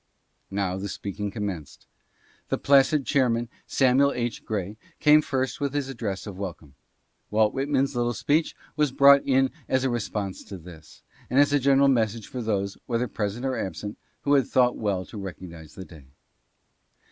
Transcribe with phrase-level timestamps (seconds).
[0.49, 1.85] Now the speaking commenced.
[2.49, 4.43] The placid chairman, Samuel H.
[4.43, 6.73] Grey, came first with his address of welcome.
[7.29, 11.53] Walt Whit man's little speech was brought in as a response to this, and as
[11.53, 15.75] a general message for those, whether present or absent, who had thought well to recognize
[15.75, 16.07] the day.